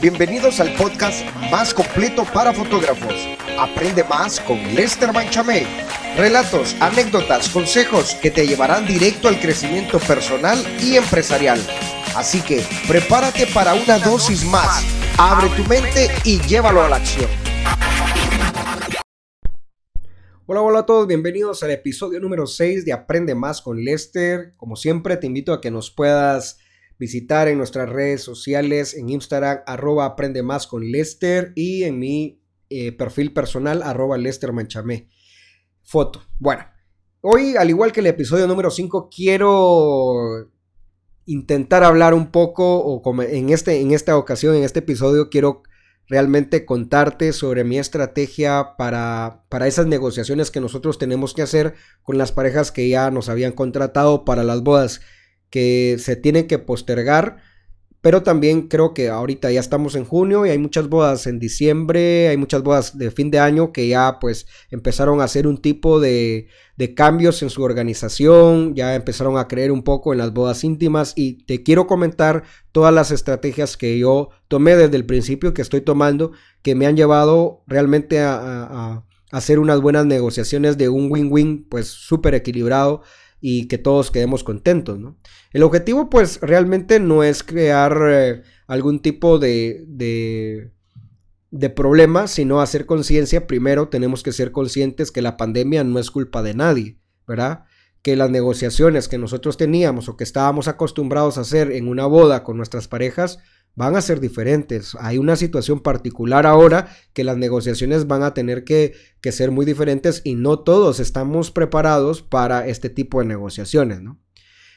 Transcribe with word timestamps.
Bienvenidos 0.00 0.60
al 0.60 0.74
podcast 0.74 1.24
más 1.50 1.74
completo 1.74 2.24
para 2.32 2.52
fotógrafos. 2.52 3.14
Aprende 3.58 4.04
más 4.04 4.38
con 4.38 4.56
Lester 4.74 5.12
Manchamé. 5.12 5.66
Relatos, 6.16 6.76
anécdotas, 6.80 7.48
consejos 7.48 8.14
que 8.14 8.30
te 8.30 8.46
llevarán 8.46 8.86
directo 8.86 9.26
al 9.26 9.40
crecimiento 9.40 9.98
personal 9.98 10.56
y 10.80 10.96
empresarial. 10.96 11.60
Así 12.14 12.40
que 12.40 12.64
prepárate 12.86 13.46
para 13.48 13.74
una 13.74 13.98
dosis 13.98 14.44
más. 14.44 14.84
Abre 15.18 15.48
tu 15.56 15.64
mente 15.64 16.08
y 16.24 16.40
llévalo 16.42 16.82
a 16.82 16.88
la 16.88 16.96
acción. 16.96 17.28
Hola, 20.46 20.62
hola 20.62 20.78
a 20.78 20.86
todos, 20.86 21.06
bienvenidos 21.06 21.62
al 21.62 21.72
episodio 21.72 22.20
número 22.20 22.46
6 22.46 22.84
de 22.84 22.92
Aprende 22.92 23.34
Más 23.34 23.60
con 23.60 23.84
Lester. 23.84 24.54
Como 24.56 24.76
siempre, 24.76 25.16
te 25.16 25.26
invito 25.26 25.52
a 25.52 25.60
que 25.60 25.70
nos 25.70 25.90
puedas 25.90 26.58
visitar 26.98 27.48
en 27.48 27.58
nuestras 27.58 27.88
redes 27.88 28.22
sociales, 28.22 28.94
en 28.94 29.08
Instagram, 29.08 29.60
arroba 29.66 30.04
Aprende 30.04 30.42
Más 30.42 30.66
con 30.66 30.90
Lester 30.90 31.52
y 31.54 31.84
en 31.84 31.98
mi 31.98 32.42
eh, 32.70 32.92
perfil 32.92 33.32
personal, 33.32 33.82
arroba 33.82 34.18
Lester 34.18 34.52
Manchamé. 34.52 35.08
Foto. 35.82 36.22
Bueno, 36.38 36.64
hoy, 37.20 37.56
al 37.56 37.70
igual 37.70 37.92
que 37.92 38.00
el 38.00 38.06
episodio 38.08 38.46
número 38.46 38.70
5, 38.70 39.08
quiero 39.14 40.50
intentar 41.24 41.84
hablar 41.84 42.14
un 42.14 42.30
poco, 42.30 42.78
o 42.78 43.00
como 43.00 43.22
en, 43.22 43.50
este, 43.50 43.80
en 43.80 43.92
esta 43.92 44.16
ocasión, 44.16 44.56
en 44.56 44.64
este 44.64 44.80
episodio, 44.80 45.30
quiero 45.30 45.62
realmente 46.08 46.64
contarte 46.64 47.32
sobre 47.32 47.64
mi 47.64 47.78
estrategia 47.78 48.76
para, 48.76 49.44
para 49.48 49.66
esas 49.66 49.86
negociaciones 49.86 50.50
que 50.50 50.60
nosotros 50.60 50.98
tenemos 50.98 51.34
que 51.34 51.42
hacer 51.42 51.74
con 52.02 52.18
las 52.18 52.32
parejas 52.32 52.72
que 52.72 52.88
ya 52.88 53.10
nos 53.10 53.28
habían 53.28 53.52
contratado 53.52 54.24
para 54.24 54.42
las 54.42 54.62
bodas 54.62 55.00
que 55.50 55.96
se 55.98 56.16
tienen 56.16 56.46
que 56.46 56.58
postergar 56.58 57.38
pero 58.00 58.22
también 58.22 58.68
creo 58.68 58.94
que 58.94 59.08
ahorita 59.08 59.50
ya 59.50 59.58
estamos 59.58 59.96
en 59.96 60.04
junio 60.04 60.46
y 60.46 60.50
hay 60.50 60.58
muchas 60.58 60.88
bodas 60.88 61.26
en 61.26 61.40
diciembre, 61.40 62.28
hay 62.28 62.36
muchas 62.36 62.62
bodas 62.62 62.96
de 62.96 63.10
fin 63.10 63.30
de 63.30 63.40
año 63.40 63.72
que 63.72 63.88
ya 63.88 64.18
pues 64.20 64.46
empezaron 64.70 65.20
a 65.20 65.24
hacer 65.24 65.48
un 65.48 65.60
tipo 65.60 65.98
de, 65.98 66.46
de 66.76 66.94
cambios 66.94 67.42
en 67.42 67.50
su 67.50 67.62
organización, 67.62 68.74
ya 68.76 68.94
empezaron 68.94 69.36
a 69.36 69.48
creer 69.48 69.72
un 69.72 69.82
poco 69.82 70.12
en 70.12 70.18
las 70.18 70.32
bodas 70.32 70.62
íntimas 70.62 71.12
y 71.16 71.44
te 71.44 71.64
quiero 71.64 71.88
comentar 71.88 72.44
todas 72.70 72.94
las 72.94 73.10
estrategias 73.10 73.76
que 73.76 73.98
yo 73.98 74.30
tomé 74.46 74.76
desde 74.76 74.96
el 74.96 75.04
principio 75.04 75.52
que 75.52 75.62
estoy 75.62 75.80
tomando 75.80 76.30
que 76.62 76.76
me 76.76 76.86
han 76.86 76.96
llevado 76.96 77.64
realmente 77.66 78.20
a, 78.20 78.38
a 78.40 79.04
hacer 79.32 79.58
unas 79.58 79.80
buenas 79.80 80.06
negociaciones 80.06 80.78
de 80.78 80.88
un 80.88 81.10
win-win 81.10 81.66
pues 81.68 81.88
súper 81.88 82.34
equilibrado 82.34 83.02
y 83.40 83.68
que 83.68 83.78
todos 83.78 84.10
quedemos 84.10 84.44
contentos, 84.44 84.98
¿no? 84.98 85.16
El 85.52 85.62
objetivo 85.62 86.10
pues 86.10 86.40
realmente 86.40 87.00
no 87.00 87.22
es 87.22 87.42
crear 87.42 87.96
eh, 88.10 88.42
algún 88.66 89.00
tipo 89.00 89.38
de, 89.38 89.84
de, 89.86 90.72
de 91.50 91.70
problema, 91.70 92.26
sino 92.26 92.60
hacer 92.60 92.86
conciencia. 92.86 93.46
Primero 93.46 93.88
tenemos 93.88 94.22
que 94.22 94.32
ser 94.32 94.52
conscientes 94.52 95.10
que 95.10 95.22
la 95.22 95.36
pandemia 95.36 95.84
no 95.84 95.98
es 95.98 96.10
culpa 96.10 96.42
de 96.42 96.54
nadie, 96.54 96.98
¿verdad? 97.26 97.64
Que 98.02 98.16
las 98.16 98.30
negociaciones 98.30 99.08
que 99.08 99.18
nosotros 99.18 99.56
teníamos 99.56 100.08
o 100.08 100.16
que 100.16 100.24
estábamos 100.24 100.68
acostumbrados 100.68 101.38
a 101.38 101.42
hacer 101.42 101.72
en 101.72 101.88
una 101.88 102.06
boda 102.06 102.44
con 102.44 102.56
nuestras 102.56 102.88
parejas, 102.88 103.38
van 103.78 103.94
a 103.94 104.00
ser 104.00 104.18
diferentes. 104.18 104.96
Hay 104.98 105.18
una 105.18 105.36
situación 105.36 105.80
particular 105.80 106.46
ahora 106.46 106.88
que 107.12 107.22
las 107.22 107.36
negociaciones 107.36 108.08
van 108.08 108.24
a 108.24 108.34
tener 108.34 108.64
que, 108.64 108.94
que, 109.20 109.30
ser 109.30 109.52
muy 109.52 109.64
diferentes 109.64 110.20
y 110.24 110.34
no 110.34 110.58
todos 110.58 110.98
estamos 110.98 111.52
preparados 111.52 112.20
para 112.20 112.66
este 112.66 112.90
tipo 112.90 113.20
de 113.20 113.26
negociaciones, 113.26 114.02
¿no? 114.02 114.18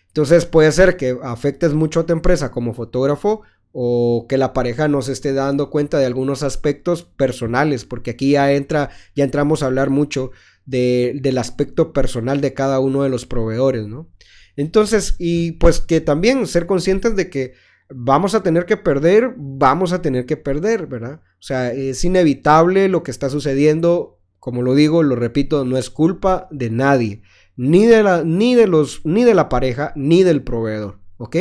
Entonces 0.07 0.45
puede 0.45 0.71
ser 0.71 0.97
que 0.97 1.17
afectes 1.23 1.73
mucho 1.73 2.01
a 2.01 2.05
tu 2.05 2.13
empresa 2.13 2.51
como 2.51 2.73
fotógrafo 2.73 3.41
o 3.71 4.25
que 4.27 4.37
la 4.37 4.53
pareja 4.53 4.87
no 4.87 5.01
se 5.01 5.13
esté 5.13 5.33
dando 5.33 5.69
cuenta 5.69 5.97
de 5.97 6.05
algunos 6.05 6.43
aspectos 6.43 7.03
personales, 7.03 7.85
porque 7.85 8.11
aquí 8.11 8.31
ya 8.31 8.51
entra, 8.51 8.89
ya 9.15 9.23
entramos 9.23 9.63
a 9.63 9.67
hablar 9.67 9.89
mucho 9.89 10.31
de, 10.65 11.17
del 11.21 11.37
aspecto 11.37 11.93
personal 11.93 12.41
de 12.41 12.53
cada 12.53 12.79
uno 12.79 13.03
de 13.03 13.09
los 13.09 13.25
proveedores, 13.25 13.87
¿no? 13.87 14.09
Entonces, 14.55 15.15
y 15.19 15.53
pues 15.53 15.79
que 15.79 16.01
también 16.01 16.45
ser 16.47 16.65
conscientes 16.65 17.15
de 17.15 17.29
que 17.29 17.53
vamos 17.89 18.35
a 18.35 18.43
tener 18.43 18.65
que 18.65 18.77
perder, 18.77 19.33
vamos 19.37 19.93
a 19.93 20.01
tener 20.01 20.25
que 20.25 20.37
perder, 20.37 20.87
¿verdad? 20.87 21.21
O 21.39 21.43
sea, 21.43 21.71
es 21.71 22.03
inevitable 22.03 22.87
lo 22.87 23.03
que 23.03 23.11
está 23.11 23.29
sucediendo, 23.29 24.19
como 24.39 24.61
lo 24.61 24.75
digo, 24.75 25.03
lo 25.03 25.15
repito, 25.15 25.65
no 25.65 25.77
es 25.77 25.89
culpa 25.89 26.47
de 26.51 26.69
nadie, 26.69 27.21
ni 27.55 27.85
de 27.85 28.03
la, 28.03 28.23
ni 28.23 28.55
de 28.55 28.67
los, 28.67 29.01
ni 29.05 29.23
de 29.23 29.33
la 29.33 29.49
pareja, 29.49 29.93
ni 29.95 30.23
del 30.23 30.43
proveedor, 30.43 30.99
¿ok? 31.17 31.35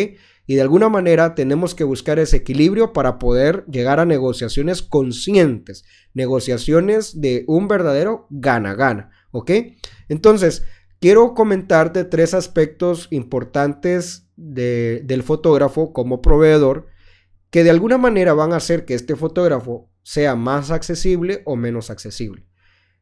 Y 0.51 0.57
de 0.57 0.63
alguna 0.63 0.89
manera 0.89 1.37
tenemos 1.37 1.77
que 1.77 1.85
buscar 1.85 2.19
ese 2.19 2.39
equilibrio 2.39 2.93
para 2.93 3.21
poder 3.21 3.65
llegar 3.67 4.01
a 4.01 4.05
negociaciones 4.05 4.83
conscientes, 4.83 5.85
negociaciones 6.13 7.21
de 7.21 7.45
un 7.47 7.69
verdadero 7.69 8.27
gana-gana, 8.31 9.13
¿ok? 9.31 9.53
Entonces, 10.09 10.65
quiero 10.99 11.35
comentarte 11.35 12.03
tres 12.03 12.35
aspectos 12.35 13.07
importantes 13.13 14.27
del 14.35 15.23
fotógrafo 15.23 15.93
como 15.93 16.21
proveedor 16.21 16.89
que 17.51 17.63
de 17.63 17.71
alguna 17.71 17.97
manera 17.97 18.35
van 18.35 18.53
a 18.53 18.57
hacer 18.57 18.85
que 18.85 18.95
este 18.95 19.15
fotógrafo 19.15 19.89
sea 20.03 20.35
más 20.35 20.73
accesible 20.73 21.43
o 21.45 21.55
menos 21.55 21.91
accesible. 21.91 22.45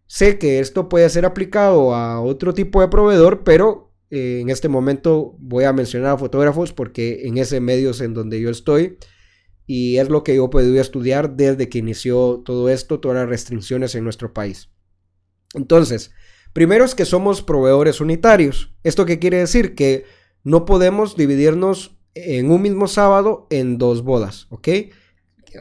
Sé 0.06 0.36
que 0.36 0.58
esto 0.58 0.90
puede 0.90 1.08
ser 1.08 1.24
aplicado 1.24 1.94
a 1.94 2.20
otro 2.20 2.52
tipo 2.52 2.82
de 2.82 2.88
proveedor, 2.88 3.42
pero 3.42 3.87
eh, 4.10 4.40
en 4.40 4.50
este 4.50 4.68
momento 4.68 5.36
voy 5.38 5.64
a 5.64 5.72
mencionar 5.72 6.12
a 6.12 6.18
fotógrafos 6.18 6.72
porque 6.72 7.26
en 7.26 7.38
ese 7.38 7.60
medio 7.60 7.90
es 7.90 8.00
en 8.00 8.14
donde 8.14 8.40
yo 8.40 8.50
estoy 8.50 8.98
y 9.66 9.98
es 9.98 10.08
lo 10.08 10.24
que 10.24 10.34
yo 10.34 10.46
he 10.46 10.48
podido 10.48 10.80
estudiar 10.80 11.36
desde 11.36 11.68
que 11.68 11.78
inició 11.78 12.42
todo 12.44 12.70
esto, 12.70 13.00
todas 13.00 13.18
las 13.18 13.28
restricciones 13.28 13.94
en 13.94 14.04
nuestro 14.04 14.32
país. 14.32 14.70
Entonces, 15.54 16.10
primero 16.54 16.84
es 16.84 16.94
que 16.94 17.04
somos 17.04 17.42
proveedores 17.42 18.00
unitarios. 18.00 18.74
¿Esto 18.82 19.04
qué 19.04 19.18
quiere 19.18 19.38
decir? 19.38 19.74
Que 19.74 20.04
no 20.42 20.64
podemos 20.64 21.16
dividirnos 21.16 21.98
en 22.14 22.50
un 22.50 22.62
mismo 22.62 22.88
sábado 22.88 23.46
en 23.50 23.76
dos 23.76 24.02
bodas, 24.02 24.46
¿ok? 24.48 24.68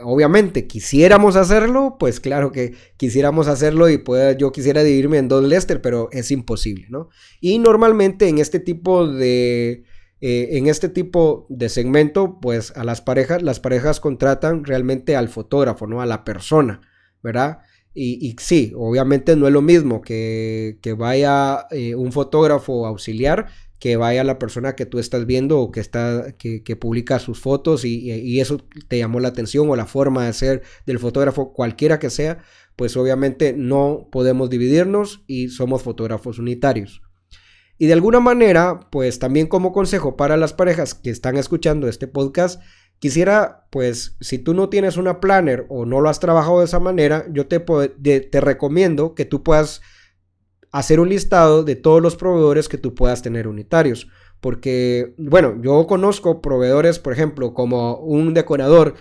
Obviamente, 0.02 0.68
quisiéramos 0.68 1.36
hacerlo, 1.36 1.98
pues 2.00 2.20
claro 2.20 2.52
que 2.52 2.76
quisiéramos 2.98 3.48
hacerlo 3.48 3.90
y 3.90 4.04
yo 4.38 4.52
quisiera 4.52 4.84
dividirme 4.84 5.18
en 5.18 5.28
dos 5.28 5.44
Lester, 5.44 5.82
pero 5.82 6.10
es 6.12 6.32
imposible, 6.32 6.88
¿no? 6.90 7.10
Y 7.42 7.60
normalmente 7.60 8.28
en 8.28 8.38
este 8.38 8.60
tipo 8.60 9.08
de, 9.08 9.84
eh, 10.20 10.50
en 10.52 10.68
este 10.68 10.90
tipo 10.90 11.46
de 11.50 11.70
segmento, 11.70 12.40
pues 12.42 12.72
a 12.76 12.84
las 12.84 13.02
parejas, 13.02 13.44
las 13.44 13.60
parejas 13.60 14.00
contratan 14.00 14.66
realmente 14.66 15.16
al 15.16 15.30
fotógrafo, 15.30 15.88
¿no? 15.88 16.02
A 16.02 16.06
la 16.06 16.24
persona, 16.24 16.82
¿verdad? 17.22 17.60
Y, 18.00 18.36
sí, 18.40 18.74
obviamente 18.76 19.36
no 19.36 19.48
es 19.48 19.54
lo 19.54 19.64
mismo 19.64 20.02
que, 20.02 20.78
que 20.84 20.94
vaya 20.94 21.66
eh, 21.72 21.96
un 21.96 22.12
fotógrafo 22.12 22.86
auxiliar 22.86 23.48
que 23.80 23.96
vaya 23.96 24.24
la 24.24 24.40
persona 24.40 24.76
que 24.76 24.86
tú 24.86 25.00
estás 25.00 25.26
viendo 25.26 25.60
o 25.60 25.72
que 25.72 25.80
está 25.80 26.34
que, 26.38 26.76
publica 26.76 27.20
sus 27.20 27.40
fotos 27.40 27.86
y, 27.86 28.40
eso 28.40 28.60
te 28.88 28.98
llamó 28.98 29.20
la 29.20 29.30
atención 29.30 29.70
o 29.70 29.76
la 29.76 29.86
forma 29.86 30.26
de 30.26 30.34
ser 30.34 30.64
del 30.86 31.00
fotógrafo 31.00 31.54
cualquiera 31.54 32.00
que 32.00 32.10
sea 32.10 32.40
pues 32.76 32.96
obviamente 32.96 33.54
no 33.54 34.08
podemos 34.12 34.50
dividirnos 34.50 35.24
y 35.26 35.50
somos 35.50 35.82
fotógrafos 35.82 36.38
unitarios. 36.38 37.02
Y 37.80 37.88
de 37.88 37.94
alguna 37.94 38.20
manera 38.20 38.88
pues 38.92 39.20
también 39.20 39.48
como 39.48 39.74
consejo 39.74 40.16
para 40.16 40.38
las 40.38 40.54
parejas 40.54 40.94
que 40.94 41.10
están 41.10 41.38
escuchando 41.38 41.88
este 41.88 42.08
podcast 42.08 42.62
quisiera 43.00 43.68
pues 43.70 44.16
si 44.22 44.40
tú 44.40 44.56
no 44.56 44.70
tienes 44.70 44.98
una 44.98 45.20
planner 45.20 45.68
o 45.70 45.86
no 45.86 46.02
lo 46.02 46.10
has 46.10 46.20
trabajado 46.20 46.60
de 46.60 46.66
esa 46.66 46.80
manera 46.80 47.28
yo 47.32 47.48
te, 47.48 47.60
te 47.60 48.42
recomiendo 48.42 49.14
que 49.14 49.26
tú 49.26 49.44
puedas 49.44 49.82
hacer 50.72 51.00
un 51.00 51.10
listado 51.10 51.64
de 51.64 51.76
todos 51.76 52.02
los 52.02 52.16
proveedores 52.16 52.70
que 52.70 52.78
tú 52.78 52.96
puedas 52.96 53.22
tener 53.22 53.48
unitarios. 53.48 54.08
Porque, 54.40 55.16
bueno, 55.18 55.56
yo 55.62 55.88
conozco 55.88 56.42
proveedores, 56.42 57.00
por 57.00 57.14
ejemplo, 57.14 57.54
como 57.54 57.98
un 57.98 58.34
decorador 58.34 58.96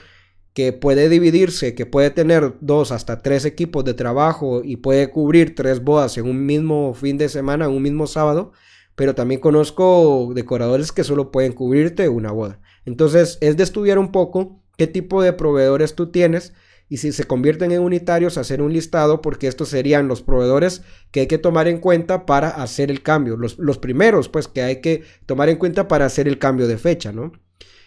que 0.54 0.72
puede 0.72 1.10
dividirse, 1.10 1.74
que 1.74 1.84
puede 1.84 2.10
tener 2.10 2.54
dos 2.62 2.90
hasta 2.90 3.20
tres 3.20 3.44
equipos 3.44 3.84
de 3.84 3.92
trabajo 3.92 4.62
y 4.64 4.76
puede 4.76 5.10
cubrir 5.10 5.54
tres 5.54 5.84
bodas 5.84 6.16
en 6.16 6.26
un 6.26 6.46
mismo 6.46 6.94
fin 6.94 7.18
de 7.18 7.28
semana, 7.28 7.66
en 7.66 7.72
un 7.72 7.82
mismo 7.82 8.06
sábado, 8.06 8.52
pero 8.94 9.14
también 9.14 9.38
conozco 9.42 10.32
decoradores 10.34 10.92
que 10.92 11.04
solo 11.04 11.30
pueden 11.30 11.52
cubrirte 11.52 12.08
una 12.08 12.32
boda. 12.32 12.58
Entonces 12.86 13.36
es 13.42 13.58
de 13.58 13.64
estudiar 13.64 13.98
un 13.98 14.12
poco 14.12 14.62
qué 14.78 14.86
tipo 14.86 15.22
de 15.22 15.34
proveedores 15.34 15.94
tú 15.94 16.10
tienes 16.10 16.54
y 16.88 16.98
si 16.98 17.12
se 17.12 17.24
convierten 17.24 17.72
en 17.72 17.80
unitarios, 17.80 18.38
hacer 18.38 18.62
un 18.62 18.72
listado 18.72 19.20
porque 19.20 19.48
estos 19.48 19.68
serían 19.70 20.06
los 20.06 20.22
proveedores 20.22 20.82
que 21.10 21.20
hay 21.20 21.26
que 21.26 21.38
tomar 21.38 21.66
en 21.66 21.78
cuenta 21.78 22.26
para 22.26 22.48
hacer 22.48 22.90
el 22.90 23.02
cambio. 23.02 23.36
Los, 23.36 23.78
primeros, 23.78 24.28
pues, 24.28 24.46
que 24.46 24.62
hay 24.62 24.80
que 24.80 25.02
tomar 25.26 25.48
en 25.48 25.56
cuenta 25.56 25.88
para 25.88 26.06
hacer 26.06 26.28
el 26.28 26.38
cambio 26.38 26.68
de 26.68 26.78
fecha, 26.78 27.12
¿no? 27.12 27.32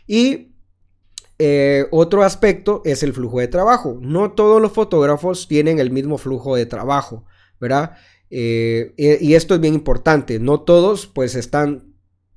Y 0.05 0.53
eh, 1.37 1.85
otro 1.91 2.23
aspecto 2.23 2.81
es 2.83 3.01
el 3.01 3.13
flujo 3.13 3.39
de 3.39 3.47
trabajo. 3.47 3.97
No 4.01 4.33
todos 4.33 4.61
los 4.61 4.73
fotógrafos 4.73 5.47
tienen 5.47 5.79
el 5.79 5.91
mismo 5.91 6.17
flujo 6.17 6.57
de 6.57 6.65
trabajo, 6.65 7.23
¿verdad? 7.61 7.95
Eh, 8.29 8.93
y 8.97 9.33
esto 9.33 9.55
es 9.55 9.61
bien 9.61 9.75
importante. 9.75 10.39
No 10.39 10.59
todos, 10.61 11.07
pues, 11.07 11.35
están 11.35 11.88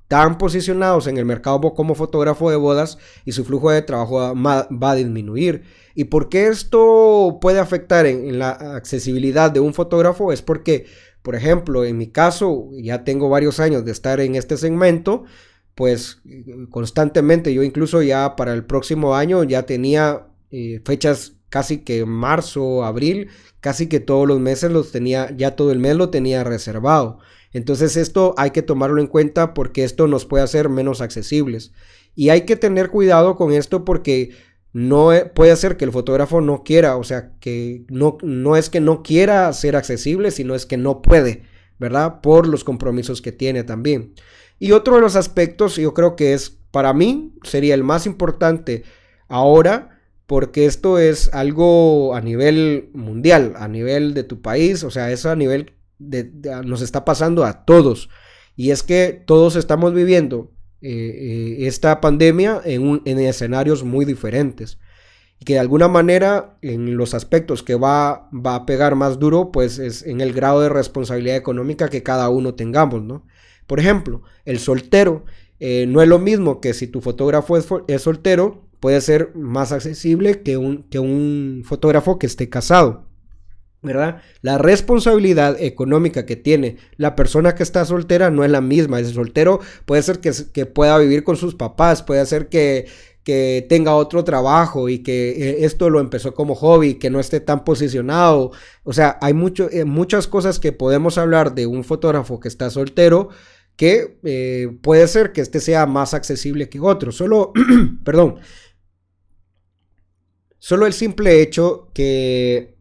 tan 0.07 0.37
posicionados 0.37 1.07
en 1.07 1.17
el 1.17 1.25
mercado 1.25 1.73
como 1.73 1.95
fotógrafo 1.95 2.49
de 2.49 2.55
bodas 2.55 2.97
y 3.25 3.31
su 3.31 3.45
flujo 3.45 3.71
de 3.71 3.81
trabajo 3.81 4.33
va, 4.35 4.67
a 4.81 4.95
disminuir. 4.95 5.63
¿Y 5.95 6.05
por 6.05 6.29
qué 6.29 6.47
esto 6.47 7.39
puede 7.41 7.59
afectar 7.59 8.05
en, 8.05 8.39
la 8.39 8.51
accesibilidad 8.51 9.51
de 9.51 9.59
un 9.59 9.73
fotógrafo? 9.73 10.31
Es 10.31 10.41
porque, 10.41 10.85
por 11.21 11.35
ejemplo, 11.35 11.85
en 11.85 11.97
mi 11.97 12.07
caso, 12.07 12.69
ya 12.73 13.03
tengo 13.03 13.29
varios 13.29 13.59
años 13.59 13.85
de 13.85 13.91
estar 13.91 14.19
en 14.19 14.35
este 14.35 14.57
segmento, 14.57 15.23
pues 15.75 16.21
constantemente, 16.69 17.53
yo 17.53 17.63
incluso 17.63 18.01
ya 18.03 18.35
para 18.35 18.53
el 18.53 18.65
próximo 18.65 19.15
año 19.15 19.43
ya 19.43 19.63
tenía 19.63 20.27
eh, 20.51 20.81
fechas 20.85 21.33
casi 21.49 21.79
que 21.79 22.05
marzo, 22.05 22.83
abril, 22.83 23.29
casi 23.59 23.87
que 23.87 23.99
todos 23.99 24.27
los 24.27 24.39
meses 24.39 24.71
los 24.71 24.91
tenía, 24.91 25.35
ya 25.37 25.55
todo 25.55 25.71
el 25.71 25.79
mes 25.79 25.95
lo 25.95 26.09
tenía 26.09 26.43
reservado. 26.43 27.19
Entonces 27.53 27.95
esto 27.95 28.33
hay 28.37 28.51
que 28.51 28.63
tomarlo 28.63 28.99
en 28.99 29.07
cuenta 29.07 29.53
porque 29.53 29.83
esto 29.83 30.07
nos 30.07 30.25
puede 30.25 30.43
hacer 30.43 30.69
menos 30.69 31.01
accesibles. 31.01 31.71
Y 32.15 32.29
hay 32.29 32.41
que 32.41 32.55
tener 32.55 32.89
cuidado 32.89 33.35
con 33.35 33.53
esto 33.53 33.85
porque 33.85 34.31
no 34.73 35.13
e, 35.13 35.25
puede 35.25 35.55
ser 35.55 35.77
que 35.77 35.85
el 35.85 35.91
fotógrafo 35.91 36.41
no 36.41 36.63
quiera, 36.63 36.97
o 36.97 37.03
sea, 37.03 37.31
que 37.39 37.85
no, 37.89 38.17
no 38.23 38.57
es 38.57 38.69
que 38.69 38.81
no 38.81 39.03
quiera 39.03 39.53
ser 39.53 39.75
accesible, 39.75 40.31
sino 40.31 40.55
es 40.55 40.65
que 40.65 40.77
no 40.77 41.01
puede, 41.01 41.43
¿verdad? 41.79 42.21
Por 42.21 42.47
los 42.47 42.63
compromisos 42.63 43.21
que 43.21 43.31
tiene 43.31 43.63
también. 43.63 44.15
Y 44.59 44.71
otro 44.71 44.95
de 44.95 45.01
los 45.01 45.15
aspectos, 45.15 45.75
yo 45.75 45.93
creo 45.93 46.15
que 46.15 46.33
es, 46.33 46.57
para 46.71 46.93
mí, 46.93 47.35
sería 47.43 47.75
el 47.75 47.83
más 47.83 48.07
importante 48.07 48.83
ahora, 49.27 50.01
porque 50.25 50.65
esto 50.65 50.97
es 50.97 51.31
algo 51.33 52.15
a 52.15 52.21
nivel 52.21 52.89
mundial, 52.93 53.53
a 53.57 53.67
nivel 53.67 54.15
de 54.15 54.23
tu 54.23 54.41
país, 54.41 54.83
o 54.83 54.89
sea, 54.89 55.11
es 55.11 55.25
a 55.25 55.35
nivel 55.35 55.73
nos 55.99 56.81
está 56.81 57.05
pasando 57.05 57.45
a 57.45 57.65
todos. 57.65 58.09
Y 58.55 58.71
es 58.71 58.83
que 58.83 59.23
todos 59.25 59.55
estamos 59.55 59.93
viviendo 59.93 60.51
eh, 60.81 60.89
eh, 61.61 61.67
esta 61.67 62.01
pandemia 62.01 62.61
en, 62.65 63.01
escenarios 63.19 63.83
muy 63.83 64.05
diferentes. 64.05 64.79
Y 65.39 65.45
que 65.45 65.53
de 65.53 65.59
alguna 65.59 65.87
manera 65.87 66.57
en 66.61 66.95
los 66.97 67.13
aspectos 67.13 67.63
que 67.63 67.75
va, 67.75 68.29
va, 68.31 68.55
a 68.55 68.65
pegar 68.65 68.95
más 68.95 69.17
duro, 69.19 69.51
pues 69.51 69.79
es 69.79 70.03
en 70.03 70.21
el 70.21 70.33
grado 70.33 70.61
de 70.61 70.69
responsabilidad 70.69 71.37
económica 71.37 71.89
que 71.89 72.03
cada 72.03 72.29
uno 72.29 72.53
tengamos, 72.53 73.01
¿no? 73.01 73.25
Por 73.65 73.79
ejemplo, 73.79 74.23
el 74.45 74.59
soltero 74.59 75.25
eh, 75.59 75.85
no 75.87 76.01
es 76.01 76.07
lo 76.09 76.19
mismo 76.19 76.59
que 76.59 76.73
si 76.73 76.87
tu 76.87 76.99
fotógrafo 76.99 77.55
es, 77.55 77.65
es, 77.87 78.01
soltero, 78.01 78.67
puede 78.81 78.99
ser 78.99 79.33
más 79.33 79.71
accesible 79.71 80.41
que 80.41 80.57
un, 80.57 80.83
que 80.89 80.99
un 80.99 81.63
fotógrafo 81.65 82.19
que 82.19 82.27
esté 82.27 82.49
casado. 82.49 83.07
¿Verdad? 83.83 84.21
La 84.41 84.57
responsabilidad 84.57 85.61
económica 85.61 86.25
que 86.25 86.35
tiene 86.35 86.77
la 86.97 87.15
persona 87.15 87.53
que 87.53 87.63
está 87.63 87.85
soltera 87.85 88.31
no 88.31 88.43
es 88.43 88.49
la 88.49 88.61
misma. 88.61 88.99
Ese 88.99 89.13
soltero 89.13 89.59
puede 89.85 90.01
ser 90.01 90.19
que, 90.19 90.65
pueda 90.65 90.97
vivir 90.97 91.23
con 91.23 91.35
sus 91.35 91.53
papás, 91.53 92.01
puede 92.01 92.25
ser 92.25 92.47
que, 92.47 92.87
que 93.23 93.65
tenga 93.69 93.95
otro 93.95 94.23
trabajo 94.23 94.89
y 94.89 94.99
que 94.99 95.31
eh, 95.31 95.65
esto 95.65 95.89
lo 95.89 95.99
empezó 95.99 96.33
como 96.33 96.55
hobby, 96.55 96.95
que 96.95 97.09
no 97.09 97.19
esté 97.19 97.41
tan 97.41 97.63
posicionado. 97.65 98.51
O 98.83 98.93
sea, 98.93 99.17
hay 99.21 99.33
mucho, 99.33 99.69
eh, 99.69 99.85
muchas 99.85 100.27
cosas 100.27 100.59
que 100.59 100.71
podemos 100.71 101.17
hablar 101.17 101.53
de 101.53 101.67
un 101.67 101.83
fotógrafo 101.83 102.39
que 102.39 102.47
está 102.47 102.69
soltero 102.69 103.29
que 103.75 104.19
eh, 104.23 104.69
puede 104.81 105.07
ser 105.07 105.31
que 105.31 105.41
este 105.41 105.59
sea 105.59 105.85
más 105.85 106.13
accesible 106.13 106.69
que 106.69 106.79
otro. 106.79 107.11
Solo, 107.11 107.51
perdón, 108.05 108.39
solo 110.59 110.85
el 110.85 110.93
simple 110.93 111.41
hecho 111.41 111.89
que 111.93 112.72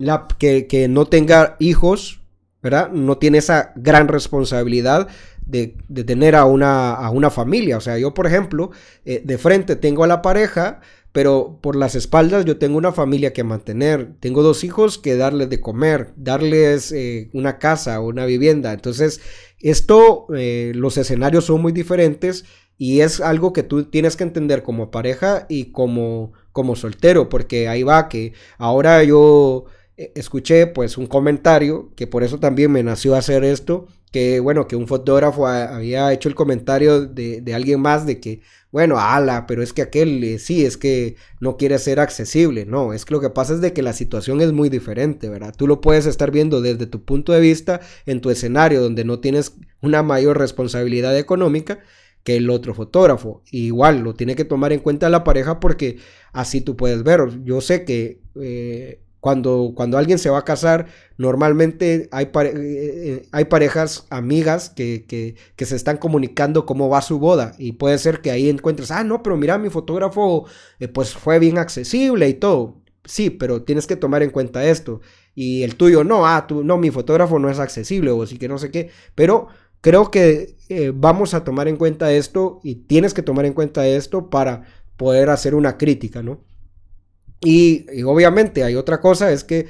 la, 0.00 0.26
que, 0.38 0.86
no 0.88 1.04
tenga 1.04 1.56
hijos, 1.58 2.22
¿verdad? 2.62 2.90
No 2.90 3.18
tiene 3.18 3.38
esa 3.38 3.72
gran 3.76 4.08
responsabilidad 4.08 5.08
de, 5.44 5.76
tener 6.06 6.36
a 6.36 6.46
una, 6.46 6.94
a 6.94 7.10
una, 7.10 7.28
familia. 7.28 7.76
O 7.76 7.80
sea, 7.80 7.98
yo, 7.98 8.14
por 8.14 8.26
ejemplo, 8.26 8.70
eh, 9.04 9.20
de 9.22 9.36
frente 9.36 9.76
tengo 9.76 10.02
a 10.02 10.06
la 10.06 10.22
pareja, 10.22 10.80
pero 11.12 11.58
por 11.60 11.76
las 11.76 11.96
espaldas 11.96 12.46
yo 12.46 12.56
tengo 12.56 12.78
una 12.78 12.92
familia 12.92 13.34
que 13.34 13.44
mantener. 13.44 14.14
Tengo 14.20 14.42
dos 14.42 14.64
hijos 14.64 14.96
que 14.96 15.16
darles 15.16 15.50
de 15.50 15.60
comer, 15.60 16.14
darles 16.16 16.92
eh, 16.92 17.28
una 17.34 17.58
casa, 17.58 18.00
una 18.00 18.24
vivienda. 18.24 18.72
Entonces, 18.72 19.20
esto, 19.60 20.28
eh, 20.34 20.72
los 20.74 20.96
escenarios 20.96 21.44
son 21.44 21.60
muy 21.60 21.72
diferentes 21.72 22.46
y 22.78 23.00
es 23.00 23.20
algo 23.20 23.52
que 23.52 23.64
tú 23.64 23.84
tienes 23.84 24.16
que 24.16 24.24
entender 24.24 24.62
como 24.62 24.90
pareja 24.90 25.44
y 25.50 25.72
como, 25.72 26.32
como 26.52 26.74
soltero, 26.74 27.28
porque 27.28 27.68
ahí 27.68 27.82
va 27.82 28.08
que 28.08 28.32
ahora 28.56 29.04
yo 29.04 29.66
escuché 30.14 30.66
pues 30.66 30.96
un 30.96 31.06
comentario 31.06 31.92
que 31.94 32.06
por 32.06 32.22
eso 32.22 32.38
también 32.38 32.72
me 32.72 32.82
nació 32.82 33.14
hacer 33.14 33.44
esto, 33.44 33.86
que 34.10 34.40
bueno, 34.40 34.66
que 34.66 34.76
un 34.76 34.88
fotógrafo 34.88 35.46
había 35.46 36.12
hecho 36.12 36.28
el 36.28 36.34
comentario 36.34 37.06
de, 37.06 37.42
alguien 37.54 37.80
más 37.80 38.06
de 38.06 38.18
que, 38.18 38.40
bueno, 38.72 38.98
ala, 38.98 39.46
pero 39.46 39.62
es 39.62 39.72
que 39.72 39.82
aquel 39.82 40.22
eh, 40.24 40.38
sí, 40.38 40.64
es 40.64 40.76
que 40.76 41.16
no 41.40 41.56
quiere 41.56 41.78
ser 41.78 42.00
accesible, 42.00 42.66
no, 42.66 42.92
es 42.92 43.04
que 43.04 43.14
lo 43.14 43.20
que 43.20 43.30
pasa 43.30 43.54
es 43.54 43.60
de 43.60 43.72
que 43.72 43.82
la 43.82 43.92
situación 43.92 44.40
es 44.40 44.52
muy 44.52 44.68
diferente, 44.68 45.28
¿verdad? 45.28 45.54
Tú 45.56 45.66
lo 45.66 45.80
puedes 45.80 46.06
estar 46.06 46.30
viendo 46.30 46.60
desde 46.60 46.86
tu 46.86 47.04
punto 47.04 47.32
de 47.32 47.40
vista 47.40 47.80
en 48.06 48.20
tu 48.20 48.30
escenario 48.30 48.80
donde 48.80 49.04
no 49.04 49.20
tienes 49.20 49.54
una 49.80 50.02
mayor 50.02 50.38
responsabilidad 50.38 51.16
económica 51.16 51.80
que 52.24 52.36
el 52.36 52.50
otro 52.50 52.74
fotógrafo. 52.74 53.42
igual 53.50 54.00
lo 54.00 54.14
tiene 54.14 54.34
que 54.36 54.44
tomar 54.44 54.72
en 54.72 54.80
cuenta 54.80 55.08
la 55.08 55.24
pareja 55.24 55.60
porque 55.60 55.98
así 56.32 56.60
tú 56.60 56.76
puedes 56.76 57.02
ver. 57.02 57.42
Yo 57.44 57.60
sé 57.60 57.84
que 57.84 58.20
eh, 58.40 59.00
cuando, 59.20 59.72
cuando 59.74 59.98
alguien 59.98 60.18
se 60.18 60.30
va 60.30 60.38
a 60.38 60.44
casar, 60.44 60.86
normalmente 61.18 62.08
hay, 62.10 62.24
eh, 62.24 62.52
eh, 62.54 63.28
hay 63.32 63.44
parejas 63.44 64.06
amigas 64.08 64.70
que, 64.70 65.04
que, 65.06 65.66
se 65.66 65.76
están 65.76 65.98
comunicando 65.98 66.64
cómo 66.66 66.88
va 66.88 67.02
su 67.02 67.18
boda. 67.18 67.54
Y 67.58 67.72
puede 67.72 67.98
ser 67.98 68.22
que 68.22 68.30
ahí 68.30 68.48
encuentres, 68.48 68.90
ah, 68.90 69.04
no, 69.04 69.22
pero 69.22 69.36
mira, 69.36 69.58
mi 69.58 69.68
fotógrafo 69.68 70.46
eh, 70.80 70.88
pues 70.88 71.12
fue 71.14 71.38
bien 71.38 71.58
accesible 71.58 72.28
y 72.28 72.34
todo. 72.34 72.80
Sí, 73.04 73.30
pero 73.30 73.62
tienes 73.62 73.86
que 73.86 73.96
tomar 73.96 74.22
en 74.22 74.30
cuenta 74.30 74.64
esto. 74.64 75.00
Y 75.34 75.62
el 75.62 75.76
tuyo, 75.76 76.02
no, 76.02 76.26
ah, 76.26 76.46
tú, 76.46 76.64
no, 76.64 76.78
mi 76.78 76.90
fotógrafo 76.90 77.38
no 77.38 77.50
es 77.50 77.58
accesible 77.58 78.10
o 78.10 78.22
así 78.22 78.38
que 78.38 78.48
no 78.48 78.58
sé 78.58 78.70
qué. 78.70 78.90
Pero 79.14 79.48
creo 79.82 80.10
que 80.10 80.56
vamos 80.94 81.34
a 81.34 81.44
tomar 81.44 81.68
en 81.68 81.76
cuenta 81.76 82.12
esto 82.12 82.60
y 82.62 82.76
tienes 82.76 83.12
que 83.14 83.22
tomar 83.22 83.44
en 83.44 83.52
cuenta 83.54 83.86
esto 83.86 84.30
para 84.30 84.64
poder 84.96 85.30
hacer 85.30 85.54
una 85.54 85.76
crítica, 85.78 86.22
¿no? 86.22 86.40
Y, 87.40 87.86
obviamente 88.04 88.64
hay 88.64 88.76
otra 88.76 89.00
cosa, 89.00 89.32
es 89.32 89.44
que 89.44 89.68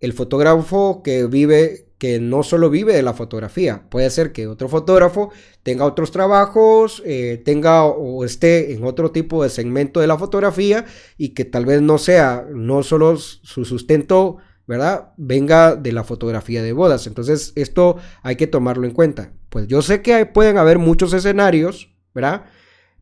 el 0.00 0.12
fotógrafo 0.12 1.02
que 1.02 1.26
vive, 1.26 1.88
que 1.98 2.20
no 2.20 2.44
solo 2.44 2.70
vive 2.70 2.94
de 2.94 3.02
la 3.02 3.14
fotografía, 3.14 3.88
puede 3.90 4.08
ser 4.10 4.32
que 4.32 4.46
otro 4.46 4.68
fotógrafo 4.68 5.30
tenga 5.64 5.84
otros 5.84 6.12
trabajos, 6.12 7.02
eh, 7.04 7.42
tenga 7.44 7.84
o 7.84 8.24
esté 8.24 8.72
en 8.72 8.84
otro 8.84 9.10
tipo 9.10 9.42
de 9.42 9.50
segmento 9.50 9.98
de 9.98 10.06
la 10.06 10.16
fotografía 10.16 10.84
y 11.16 11.30
que 11.30 11.44
tal 11.44 11.66
vez 11.66 11.82
no 11.82 11.98
sea, 11.98 12.46
no 12.54 12.84
solo 12.84 13.16
su 13.16 13.64
sustento, 13.64 14.36
¿verdad? 14.68 15.12
Venga 15.16 15.74
de 15.74 15.90
la 15.90 16.04
fotografía 16.04 16.62
de 16.62 16.72
bodas. 16.72 17.08
Entonces 17.08 17.52
esto 17.56 17.96
hay 18.22 18.36
que 18.36 18.46
tomarlo 18.46 18.86
en 18.86 18.92
cuenta. 18.92 19.32
Pues 19.48 19.66
yo 19.66 19.82
sé 19.82 20.02
que 20.02 20.26
pueden 20.26 20.58
haber 20.58 20.78
muchos 20.78 21.12
escenarios, 21.14 21.96
¿verdad? 22.14 22.44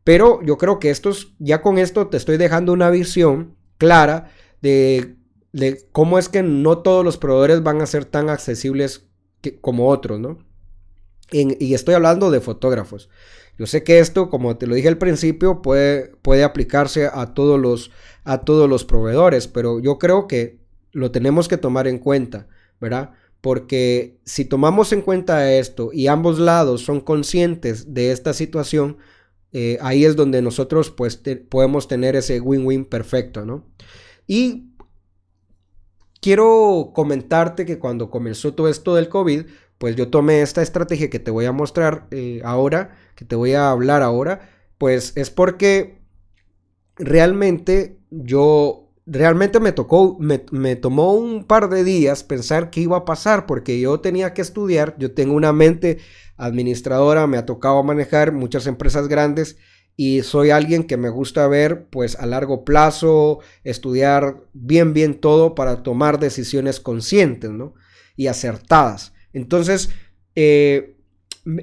Pero 0.05 0.41
yo 0.43 0.57
creo 0.57 0.79
que 0.79 0.91
estos, 0.91 1.35
ya 1.39 1.61
con 1.61 1.79
esto 1.79 2.07
te 2.07 2.17
estoy 2.17 2.37
dejando 2.39 2.73
una 2.73 2.89
visión 2.89 3.57
clara 3.79 4.31
de, 4.63 5.17
cómo 5.93 6.19
es 6.19 6.29
que 6.29 6.43
no 6.43 6.79
todos 6.79 7.05
los 7.05 7.17
proveedores 7.17 7.63
van 7.63 7.81
a 7.81 7.87
ser 7.87 8.05
tan 8.05 8.29
accesibles 8.31 9.07
como 9.61 9.89
otros, 9.89 10.21
¿no? 10.21 10.39
y 11.33 11.75
estoy 11.75 11.95
hablando 11.95 12.31
de 12.31 12.41
fotógrafos. 12.41 13.09
Yo 13.59 13.67
sé 13.67 13.83
que 13.83 13.99
esto, 13.99 14.29
como 14.29 14.57
te 14.59 14.67
lo 14.67 14.75
dije 14.75 14.89
al 14.89 14.99
principio, 14.99 15.63
puede, 15.63 16.13
puede 16.23 16.45
aplicarse 16.45 17.07
a 17.07 17.33
todos, 17.33 17.59
los, 17.59 17.91
a 18.25 18.39
todos 18.39 18.69
los 18.69 18.85
proveedores, 18.85 19.49
pero 19.49 19.81
yo 19.81 19.99
creo 19.99 20.27
que 20.27 20.59
lo 20.93 21.11
tenemos 21.11 21.49
que 21.49 21.57
tomar 21.57 21.87
en 21.87 21.99
cuenta, 21.99 22.49
¿verdad? 22.81 23.13
Porque 23.41 24.19
si 24.25 24.45
tomamos 24.45 24.93
en 24.93 25.01
cuenta 25.01 25.53
esto 25.53 25.91
y 25.93 26.07
ambos 26.09 26.39
lados 26.39 26.83
son 26.83 27.01
conscientes 27.01 27.95
de 27.95 28.13
esta 28.13 28.35
situación, 28.35 28.99
eh, 29.53 29.79
ahí 29.81 30.05
es 30.05 30.17
donde 30.17 30.43
nosotros 30.43 30.91
pues 30.91 31.21
podemos 31.49 31.89
tener 31.89 32.17
ese 32.17 32.41
win-win 32.41 32.85
perfecto, 32.85 33.45
¿no? 33.45 33.65
Y 34.27 34.71
quiero 36.21 36.91
comentarte 36.95 37.65
que 37.65 37.79
cuando 37.79 38.11
comenzó 38.11 38.55
todo 38.55 38.69
esto 38.69 38.95
del 38.95 39.09
COVID, 39.09 39.47
pues 39.79 39.97
yo 39.97 40.09
tomé 40.09 40.43
esta 40.43 40.63
estrategia 40.63 41.11
que 41.11 41.19
te 41.19 41.31
voy 41.31 41.45
a 41.45 41.53
mostrar 41.53 42.07
eh, 42.11 42.41
ahora, 42.45 42.97
que 43.15 43.25
te 43.25 43.37
voy 43.37 43.53
a 43.53 43.71
hablar 43.71 44.03
ahora, 44.03 44.51
pues 44.79 45.13
es 45.17 45.31
porque 45.31 46.01
realmente 46.97 47.99
yo, 48.11 48.86
realmente 49.07 49.61
me 49.61 49.73
tocó, 49.73 50.17
me, 50.19 50.45
me 50.51 50.77
tomó 50.77 51.15
un 51.15 51.45
par 51.45 51.69
de 51.69 51.85
días 51.85 52.25
pensar 52.25 52.71
qué 52.71 52.81
iba 52.81 52.99
a 52.99 53.05
pasar, 53.05 53.47
porque 53.47 53.81
yo 53.81 54.01
tenía 54.01 54.35
que 54.35 54.43
estudiar, 54.43 54.97
yo 54.99 55.15
tengo 55.15 55.35
una 55.35 55.53
mente 55.53 55.99
administradora, 56.37 57.27
me 57.27 57.39
ha 57.39 57.47
tocado 57.47 57.83
manejar 57.83 58.33
muchas 58.33 58.67
empresas 58.67 59.09
grandes 59.09 59.57
y 59.97 60.23
soy 60.23 60.51
alguien 60.51 60.85
que 60.85 60.99
me 60.99 61.09
gusta 61.09 61.47
ver 61.49 61.87
pues 61.89 62.17
a 62.17 62.27
largo 62.27 62.65
plazo, 62.65 63.41
estudiar 63.65 64.45
bien 64.53 64.93
bien 64.93 65.15
todo 65.15 65.55
para 65.55 65.83
tomar 65.83 66.19
decisiones 66.19 66.81
conscientes, 66.81 67.51
¿no? 67.51 67.75
Y 68.17 68.27
acertadas. 68.27 69.15
Entonces, 69.33 69.91
eh, 70.35 70.97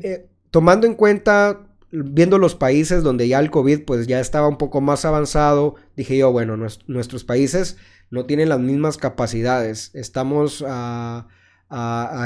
eh, 0.02 0.28
tomando 0.50 0.88
en 0.88 0.96
cuenta 0.96 1.68
viendo 1.94 2.40
los 2.40 2.56
países 2.56 3.04
donde 3.04 3.28
ya 3.28 3.40
el 3.40 3.52
COVID 3.52 3.84
pues 3.86 4.08
ya 4.08 4.20
estaba 4.20 4.48
un 4.48 4.58
poco 4.58 4.82
más 4.82 5.06
avanzado, 5.06 5.76
dije 5.96 6.18
yo, 6.18 6.32
bueno, 6.32 6.58
nuestros 6.88 7.24
países 7.24 7.78
no 8.10 8.26
tienen 8.26 8.50
las 8.50 8.60
mismas 8.60 8.98
capacidades. 8.98 9.92
Estamos 9.94 10.64
a, 10.68 11.28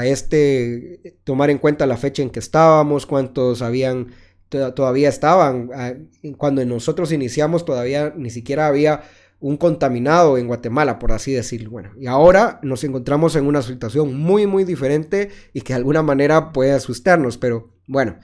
este, 0.04 1.16
tomar 1.24 1.50
en 1.50 1.58
cuenta 1.58 1.86
la 1.86 1.98
fecha 1.98 2.22
en 2.22 2.30
que 2.30 2.38
estábamos, 2.38 3.04
cuántos 3.04 3.60
habían, 3.60 4.08
todavía 4.48 5.10
estaban. 5.10 5.70
Cuando 6.38 6.64
nosotros 6.64 7.12
iniciamos 7.12 7.64
todavía 7.66 8.14
ni 8.16 8.30
siquiera 8.30 8.68
había 8.68 9.02
un 9.40 9.56
contaminado 9.56 10.38
en 10.38 10.46
Guatemala, 10.46 10.98
por 10.98 11.12
así 11.12 11.32
decirlo. 11.32 11.70
Bueno, 11.70 11.90
y 11.98 12.06
ahora 12.06 12.58
nos 12.62 12.84
encontramos 12.84 13.36
en 13.36 13.46
una 13.46 13.60
situación 13.60 14.18
muy, 14.18 14.46
muy 14.46 14.64
diferente 14.64 15.30
y 15.52 15.60
que 15.60 15.74
de 15.74 15.78
alguna 15.78 16.02
manera 16.02 16.52
puede 16.52 16.72
asustarnos, 16.72 17.36
pero 17.36 17.70
bueno. 17.86 18.16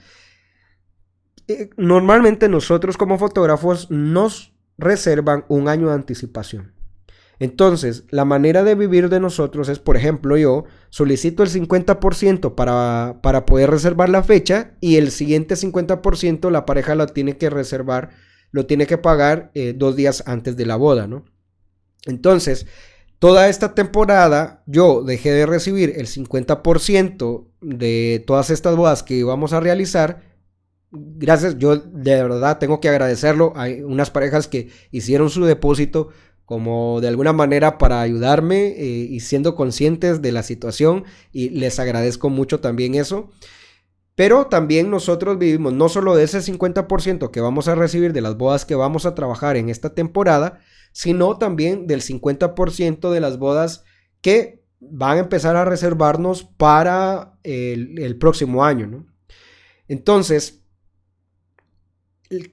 Eh, 1.47 1.69
normalmente 1.77 2.49
nosotros 2.49 2.97
como 2.97 3.17
fotógrafos 3.17 3.89
nos 3.91 4.53
reservan 4.77 5.45
un 5.47 5.67
año 5.67 5.87
de 5.87 5.93
anticipación. 5.93 6.73
Entonces, 7.37 8.05
la 8.11 8.23
manera 8.23 8.63
de 8.63 8.75
vivir 8.75 9.09
de 9.09 9.19
nosotros 9.19 9.67
es, 9.67 9.79
por 9.79 9.97
ejemplo, 9.97 10.37
yo 10.37 10.63
solicito 10.89 11.43
el 11.43 11.49
50% 11.49 12.55
para, 12.55 13.19
para 13.21 13.45
poder 13.45 13.69
reservar 13.69 14.07
la 14.07 14.23
fecha 14.23 14.71
y 14.79 14.95
el 14.95 15.11
siguiente 15.11 15.55
50% 15.55 16.49
la 16.49 16.65
pareja 16.65 16.95
lo 16.95 17.07
tiene 17.07 17.37
que 17.37 17.49
reservar 17.49 18.11
lo 18.55 18.65
tiene 18.65 18.87
que 18.87 18.97
pagar 18.97 19.51
eh, 19.53 19.73
dos 19.75 19.97
días 19.97 20.23
antes 20.27 20.55
de 20.55 20.65
la 20.65 20.77
boda, 20.77 21.07
¿no? 21.07 21.25
Entonces, 22.05 22.67
toda 23.19 23.49
esta 23.49 23.75
temporada 23.75 24.63
yo 24.65 25.03
dejé 25.03 25.31
de 25.31 25.45
recibir 25.45 25.95
el 25.97 26.07
50% 26.07 27.49
de 27.59 28.23
todas 28.25 28.49
estas 28.49 28.77
bodas 28.77 29.03
que 29.03 29.15
íbamos 29.15 29.51
a 29.51 29.59
realizar. 29.59 30.34
Gracias, 30.97 31.57
yo 31.57 31.77
de 31.77 32.23
verdad 32.23 32.59
tengo 32.59 32.79
que 32.79 32.89
agradecerlo. 32.89 33.53
Hay 33.55 33.81
unas 33.81 34.11
parejas 34.11 34.47
que 34.47 34.69
hicieron 34.91 35.29
su 35.29 35.45
depósito 35.45 36.09
como 36.45 37.01
de 37.01 37.07
alguna 37.07 37.33
manera 37.33 37.77
para 37.77 38.01
ayudarme 38.01 38.67
eh, 38.67 39.07
y 39.09 39.19
siendo 39.19 39.55
conscientes 39.55 40.21
de 40.21 40.31
la 40.31 40.43
situación 40.43 41.05
y 41.31 41.49
les 41.49 41.79
agradezco 41.79 42.29
mucho 42.29 42.59
también 42.59 42.95
eso. 42.95 43.29
Pero 44.15 44.47
también 44.47 44.89
nosotros 44.89 45.37
vivimos 45.37 45.73
no 45.73 45.89
solo 45.89 46.15
de 46.15 46.23
ese 46.23 46.39
50% 46.39 47.31
que 47.31 47.41
vamos 47.41 47.67
a 47.67 47.75
recibir 47.75 48.13
de 48.13 48.21
las 48.21 48.37
bodas 48.37 48.63
que 48.63 48.75
vamos 48.75 49.05
a 49.05 49.13
trabajar 49.13 49.57
en 49.57 49.69
esta 49.69 49.93
temporada, 49.93 50.59
sino 50.93 51.37
también 51.37 51.85
del 51.85 52.01
50% 52.01 53.11
de 53.11 53.19
las 53.19 53.37
bodas 53.37 53.83
que 54.21 54.63
van 54.79 55.17
a 55.17 55.21
empezar 55.21 55.57
a 55.57 55.65
reservarnos 55.65 56.43
para 56.43 57.37
el, 57.43 58.17
próximo 58.17 58.63
año. 58.63 58.87
¿no? 58.87 59.05
Entonces, 59.87 60.64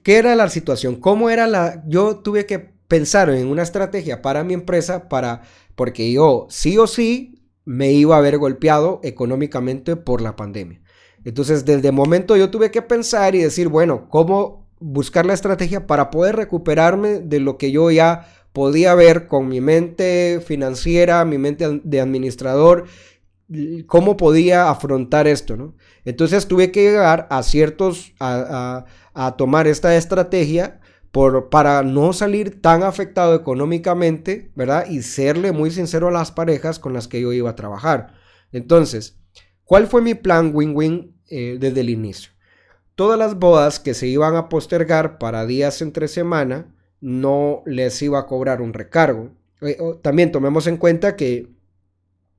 ¿qué 0.03 0.17
era 0.17 0.35
la 0.35 0.49
situación? 0.49 0.95
¿Cómo 0.95 1.29
era 1.29 1.47
la... 1.47 1.83
Yo 1.87 2.17
tuve 2.17 2.45
que 2.45 2.59
pensar 2.59 3.29
en 3.29 3.47
una 3.47 3.63
estrategia 3.63 4.21
para 4.21 4.43
mi 4.43 4.53
empresa 4.53 5.09
para... 5.09 5.41
Porque 5.75 6.11
yo 6.11 6.47
sí 6.49 6.77
o 6.77 6.87
sí 6.87 7.47
me 7.65 7.91
iba 7.91 8.15
a 8.15 8.19
haber 8.19 8.37
golpeado 8.37 8.99
económicamente 9.03 9.95
por 9.95 10.21
la 10.21 10.35
pandemia. 10.35 10.81
Entonces, 11.25 11.65
desde 11.65 11.87
el 11.87 11.93
momento 11.93 12.35
yo 12.35 12.51
tuve 12.51 12.69
que 12.71 12.81
pensar 12.81 13.35
y 13.35 13.39
decir, 13.39 13.69
bueno, 13.69 14.09
¿cómo 14.09 14.67
buscar 14.79 15.25
la 15.25 15.33
estrategia 15.33 15.87
para 15.87 16.11
poder 16.11 16.35
recuperarme 16.35 17.19
de 17.19 17.39
lo 17.39 17.57
que 17.57 17.71
yo 17.71 17.89
ya 17.89 18.27
podía 18.51 18.93
ver 18.93 19.27
con 19.27 19.47
mi 19.47 19.61
mente 19.61 20.41
financiera, 20.45 21.25
mi 21.25 21.37
mente 21.37 21.81
de 21.83 22.01
administrador, 22.01 22.85
cómo 23.87 24.17
podía 24.17 24.69
afrontar 24.69 25.27
esto, 25.27 25.57
¿no? 25.57 25.75
Entonces 26.05 26.47
tuve 26.47 26.71
que 26.71 26.83
llegar 26.83 27.27
a 27.29 27.43
ciertos, 27.43 28.13
a, 28.19 28.85
tomar 29.37 29.67
esta 29.67 29.95
estrategia 29.95 30.81
por, 31.11 31.49
para 31.49 31.83
no 31.83 32.13
salir 32.13 32.61
tan 32.61 32.83
afectado 32.83 33.35
económicamente, 33.35 34.51
¿verdad? 34.55 34.87
Y 34.89 35.01
serle 35.03 35.51
muy 35.51 35.71
sincero 35.71 36.07
a 36.07 36.11
las 36.11 36.31
parejas 36.31 36.79
con 36.79 36.93
las 36.93 37.07
que 37.07 37.21
yo 37.21 37.31
iba 37.31 37.51
a 37.51 37.55
trabajar. 37.55 38.15
Entonces, 38.51 39.19
¿cuál 39.63 39.87
fue 39.87 40.01
mi 40.01 40.15
plan 40.15 40.51
win-win 40.53 41.13
eh, 41.35 41.57
desde 41.59 41.81
el 41.81 41.89
inicio. 41.89 42.31
Todas 42.93 43.17
las 43.17 43.39
bodas 43.39 43.79
que 43.79 43.95
se 43.95 44.05
iban 44.05 44.35
a 44.35 44.49
postergar 44.49 45.17
para 45.17 45.47
días 45.47 45.81
entre 45.81 46.07
semana 46.07 46.75
no 47.01 47.63
les 47.65 47.99
iba 48.03 48.19
a 48.19 48.27
cobrar 48.27 48.61
un 48.61 48.71
recargo. 48.71 49.31
Eh, 49.61 49.77
también 50.03 50.31
tomemos 50.31 50.67
en 50.67 50.77
cuenta 50.77 51.15
que 51.15 51.49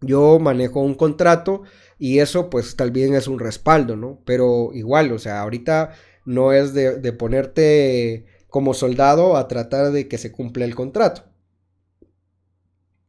yo 0.00 0.38
manejo 0.38 0.78
un 0.78 0.94
contrato 0.94 1.62
y 1.98 2.18
eso 2.18 2.50
pues 2.50 2.76
también 2.76 3.14
es 3.14 3.28
un 3.28 3.38
respaldo, 3.38 3.96
¿no? 3.96 4.20
Pero 4.24 4.70
igual, 4.74 5.12
o 5.12 5.18
sea, 5.18 5.40
ahorita 5.40 5.94
no 6.24 6.52
es 6.52 6.74
de, 6.74 7.12
ponerte 7.12 8.26
como 8.48 8.74
soldado 8.74 9.36
a 9.36 9.48
tratar 9.48 9.92
de 9.92 10.08
que 10.08 10.18
se 10.18 10.32
cumpla 10.32 10.64
el 10.64 10.74
contrato, 10.74 11.24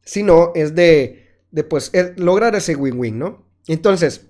sino 0.02 0.52
es 0.54 0.74
de, 0.74 1.40
de 1.50 1.64
pues 1.64 1.92
lograr 2.16 2.54
ese 2.54 2.76
win-win, 2.76 3.18
¿no? 3.18 3.46
Entonces, 3.66 4.26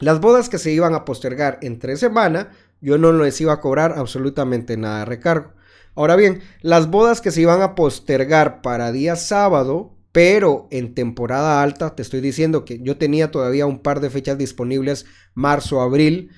las 0.00 0.20
bodas 0.20 0.48
que 0.48 0.58
se 0.58 0.72
iban 0.72 0.94
a 0.94 1.04
postergar 1.04 1.58
en 1.62 1.78
tres 1.78 2.00
semanas, 2.00 2.48
yo 2.80 2.98
no 2.98 3.12
les 3.12 3.40
iba 3.40 3.52
a 3.52 3.60
cobrar 3.60 3.94
absolutamente 3.96 4.76
nada 4.76 5.00
de 5.00 5.04
recargo. 5.04 5.52
Ahora 5.94 6.16
bien, 6.16 6.40
las 6.62 6.90
bodas 6.90 7.20
que 7.20 7.30
se 7.30 7.42
iban 7.42 7.62
a 7.62 7.74
postergar 7.74 8.62
para 8.62 8.92
día 8.92 9.14
sábado, 9.16 9.94
pero 10.12 10.68
en 10.70 10.94
temporada 10.94 11.62
alta, 11.62 11.94
te 11.96 12.02
estoy 12.02 12.20
diciendo 12.20 12.64
que 12.64 12.78
yo 12.80 12.96
tenía 12.96 13.30
todavía 13.30 13.66
un 13.66 13.80
par 13.80 14.00
de 14.00 14.10
fechas 14.10 14.38
disponibles, 14.38 15.06
marzo, 15.34 15.80
abril, 15.80 16.30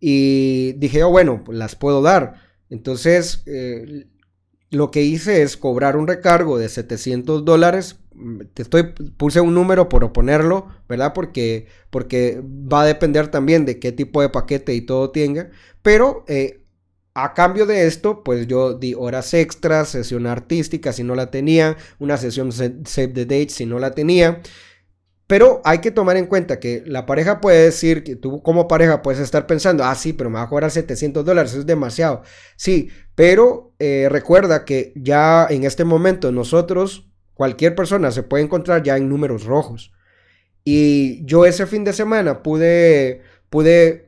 y 0.00 0.72
dije, 0.78 1.02
oh, 1.02 1.10
bueno, 1.10 1.42
pues 1.44 1.58
las 1.58 1.76
puedo 1.76 2.02
dar. 2.02 2.34
Entonces, 2.70 3.42
eh, 3.46 4.06
lo 4.70 4.90
que 4.90 5.02
hice 5.02 5.42
es 5.42 5.56
cobrar 5.56 5.96
un 5.96 6.06
recargo 6.06 6.58
de 6.58 6.68
700 6.68 7.44
dólares 7.44 7.96
te 8.54 8.62
estoy, 8.62 8.82
puse 9.16 9.40
un 9.40 9.54
número 9.54 9.88
por 9.88 10.04
oponerlo, 10.04 10.66
¿verdad? 10.88 11.12
Porque, 11.14 11.66
porque 11.90 12.42
va 12.42 12.82
a 12.82 12.86
depender 12.86 13.28
también 13.28 13.64
de 13.64 13.78
qué 13.78 13.92
tipo 13.92 14.20
de 14.22 14.28
paquete 14.28 14.74
y 14.74 14.80
todo 14.80 15.10
tenga. 15.10 15.50
Pero 15.82 16.24
eh, 16.28 16.64
a 17.24 17.34
cambio 17.34 17.66
de 17.66 17.86
esto, 17.86 18.22
pues 18.22 18.46
yo 18.46 18.74
di 18.74 18.94
horas 18.94 19.34
extras, 19.34 19.88
sesión 19.90 20.26
artística 20.26 20.92
si 20.92 21.04
no 21.04 21.14
la 21.14 21.30
tenía, 21.30 21.76
una 21.98 22.16
sesión 22.16 22.52
save 22.52 23.08
the 23.08 23.24
date 23.24 23.50
si 23.50 23.66
no 23.66 23.78
la 23.78 23.92
tenía. 23.92 24.40
Pero 25.26 25.60
hay 25.64 25.78
que 25.80 25.90
tomar 25.90 26.16
en 26.16 26.26
cuenta 26.26 26.58
que 26.58 26.82
la 26.86 27.04
pareja 27.04 27.40
puede 27.40 27.64
decir 27.64 28.02
que 28.02 28.16
tú 28.16 28.42
como 28.42 28.66
pareja 28.66 29.02
puedes 29.02 29.20
estar 29.20 29.46
pensando, 29.46 29.84
ah, 29.84 29.94
sí, 29.94 30.14
pero 30.14 30.30
me 30.30 30.36
va 30.36 30.44
a 30.44 30.48
cobrar 30.48 30.70
700 30.70 31.24
dólares, 31.24 31.52
es 31.54 31.66
demasiado. 31.66 32.22
Sí, 32.56 32.88
pero 33.14 33.74
eh, 33.78 34.08
recuerda 34.10 34.64
que 34.64 34.92
ya 34.96 35.46
en 35.50 35.64
este 35.64 35.84
momento 35.84 36.32
nosotros 36.32 37.08
Cualquier 37.38 37.76
persona 37.76 38.10
se 38.10 38.24
puede 38.24 38.42
encontrar 38.42 38.82
ya 38.82 38.96
en 38.96 39.08
números 39.08 39.44
rojos. 39.44 39.92
Y 40.64 41.24
yo 41.24 41.46
ese 41.46 41.68
fin 41.68 41.84
de 41.84 41.92
semana 41.92 42.42
pude, 42.42 43.22
pude, 43.48 44.07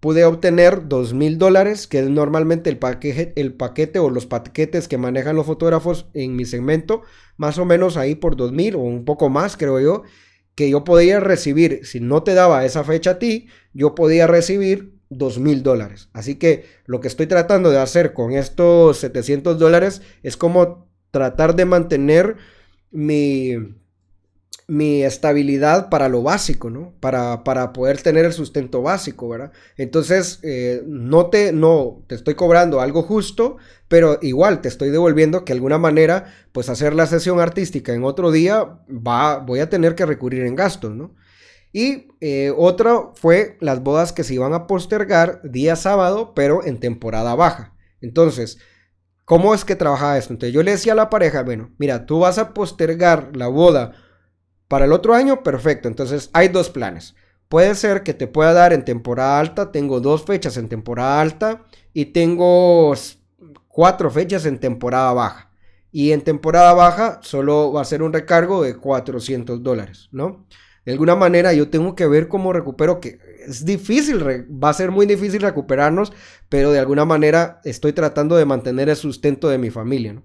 pude 0.00 0.24
obtener 0.24 0.88
dos 0.88 1.14
mil 1.14 1.38
dólares, 1.38 1.86
que 1.86 2.00
es 2.00 2.08
normalmente 2.08 2.70
el 2.70 2.78
paquete, 2.78 3.32
el 3.40 3.52
paquete 3.52 3.98
o 3.98 4.10
los 4.10 4.26
paquetes 4.26 4.88
que 4.88 4.98
manejan 4.98 5.36
los 5.36 5.46
fotógrafos 5.46 6.06
en 6.14 6.36
mi 6.36 6.46
segmento, 6.46 7.02
más 7.36 7.58
o 7.58 7.64
menos 7.64 7.96
ahí 7.96 8.14
por 8.14 8.36
dos 8.36 8.52
mil 8.52 8.74
o 8.74 8.80
un 8.80 9.04
poco 9.04 9.28
más, 9.28 9.56
creo 9.56 9.78
yo, 9.80 10.02
que 10.54 10.70
yo 10.70 10.84
podía 10.84 11.20
recibir, 11.20 11.80
si 11.84 12.00
no 12.00 12.22
te 12.22 12.34
daba 12.34 12.64
esa 12.64 12.82
fecha 12.84 13.12
a 13.12 13.18
ti, 13.18 13.48
yo 13.72 13.94
podía 13.94 14.26
recibir 14.26 14.94
dos 15.10 15.38
mil 15.38 15.62
dólares. 15.62 16.08
Así 16.12 16.36
que 16.36 16.64
lo 16.86 17.00
que 17.00 17.08
estoy 17.08 17.26
tratando 17.26 17.70
de 17.70 17.78
hacer 17.78 18.14
con 18.14 18.32
estos 18.32 18.98
700 18.98 19.58
dólares 19.58 20.02
es 20.22 20.36
como 20.36 20.88
tratar 21.10 21.56
de 21.56 21.64
mantener 21.64 22.36
mi, 22.90 23.56
mi 24.70 25.02
estabilidad 25.02 25.88
para 25.88 26.08
lo 26.08 26.22
básico, 26.22 26.70
¿no? 26.70 26.94
Para, 27.00 27.42
para, 27.42 27.72
poder 27.72 28.00
tener 28.00 28.24
el 28.24 28.32
sustento 28.32 28.82
básico, 28.82 29.28
¿verdad? 29.28 29.50
Entonces, 29.76 30.38
eh, 30.44 30.84
no, 30.86 31.26
te, 31.26 31.52
no 31.52 32.04
te 32.06 32.14
estoy 32.14 32.36
cobrando 32.36 32.80
algo 32.80 33.02
justo, 33.02 33.56
pero 33.88 34.20
igual 34.22 34.60
te 34.60 34.68
estoy 34.68 34.90
devolviendo 34.90 35.44
que 35.44 35.52
de 35.52 35.56
alguna 35.56 35.78
manera, 35.78 36.32
pues 36.52 36.68
hacer 36.68 36.94
la 36.94 37.06
sesión 37.06 37.40
artística 37.40 37.92
en 37.92 38.04
otro 38.04 38.30
día, 38.30 38.78
va, 38.88 39.38
voy 39.38 39.58
a 39.58 39.68
tener 39.68 39.96
que 39.96 40.06
recurrir 40.06 40.44
en 40.44 40.54
gastos, 40.54 40.94
¿no? 40.94 41.16
Y 41.72 42.06
eh, 42.20 42.54
otra 42.56 43.10
fue 43.14 43.56
las 43.60 43.82
bodas 43.82 44.12
que 44.12 44.22
se 44.22 44.34
iban 44.34 44.54
a 44.54 44.68
postergar 44.68 45.40
día 45.42 45.74
sábado, 45.74 46.32
pero 46.32 46.64
en 46.64 46.78
temporada 46.78 47.34
baja. 47.34 47.74
Entonces, 48.00 48.58
¿Cómo 49.24 49.54
es 49.54 49.64
que 49.64 49.76
trabajaba 49.76 50.18
esto? 50.18 50.32
Entonces 50.32 50.52
yo 50.52 50.64
le 50.64 50.72
decía 50.72 50.92
a 50.92 50.96
la 50.96 51.08
pareja, 51.08 51.44
bueno, 51.44 51.70
mira, 51.78 52.04
tú 52.04 52.18
vas 52.18 52.38
a 52.38 52.52
postergar 52.52 53.30
la 53.36 53.46
boda 53.46 53.92
para 54.70 54.84
el 54.84 54.92
otro 54.92 55.14
año, 55.14 55.42
perfecto. 55.42 55.88
Entonces 55.88 56.30
hay 56.32 56.46
dos 56.46 56.70
planes. 56.70 57.16
Puede 57.48 57.74
ser 57.74 58.04
que 58.04 58.14
te 58.14 58.28
pueda 58.28 58.52
dar 58.52 58.72
en 58.72 58.84
temporada 58.84 59.40
alta, 59.40 59.72
tengo 59.72 59.98
dos 59.98 60.24
fechas 60.24 60.56
en 60.56 60.68
temporada 60.68 61.20
alta 61.20 61.64
y 61.92 62.06
tengo 62.06 62.94
cuatro 63.66 64.12
fechas 64.12 64.46
en 64.46 64.60
temporada 64.60 65.12
baja. 65.12 65.50
Y 65.90 66.12
en 66.12 66.20
temporada 66.20 66.72
baja 66.72 67.18
solo 67.24 67.72
va 67.72 67.80
a 67.80 67.84
ser 67.84 68.04
un 68.04 68.12
recargo 68.12 68.62
de 68.62 68.76
400 68.76 69.60
dólares, 69.60 70.08
¿no? 70.12 70.46
De 70.86 70.92
alguna 70.92 71.16
manera 71.16 71.52
yo 71.52 71.68
tengo 71.68 71.96
que 71.96 72.06
ver 72.06 72.28
cómo 72.28 72.52
recupero, 72.52 73.00
que 73.00 73.18
es 73.44 73.64
difícil, 73.64 74.22
va 74.22 74.68
a 74.68 74.74
ser 74.74 74.92
muy 74.92 75.04
difícil 75.04 75.42
recuperarnos, 75.42 76.12
pero 76.48 76.70
de 76.70 76.78
alguna 76.78 77.04
manera 77.04 77.60
estoy 77.64 77.92
tratando 77.92 78.36
de 78.36 78.44
mantener 78.44 78.88
el 78.88 78.94
sustento 78.94 79.48
de 79.48 79.58
mi 79.58 79.70
familia. 79.70 80.22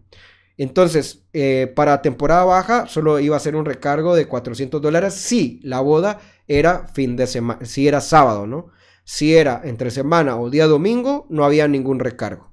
Entonces, 0.57 1.23
eh, 1.33 1.71
para 1.75 2.01
temporada 2.01 2.45
baja 2.45 2.87
solo 2.87 3.19
iba 3.19 3.35
a 3.35 3.41
ser 3.41 3.55
un 3.55 3.65
recargo 3.65 4.15
de 4.15 4.25
400 4.25 4.81
dólares 4.81 5.13
si 5.13 5.59
la 5.63 5.81
boda 5.81 6.19
era 6.47 6.87
fin 6.87 7.17
de 7.17 7.27
semana, 7.27 7.65
si 7.65 7.87
era 7.87 7.99
sábado, 7.99 8.47
¿no? 8.47 8.67
Si 9.03 9.35
era 9.35 9.61
entre 9.65 9.91
semana 9.91 10.37
o 10.37 10.49
día 10.49 10.65
domingo, 10.67 11.27
no 11.29 11.43
había 11.43 11.67
ningún 11.67 11.99
recargo. 11.99 12.51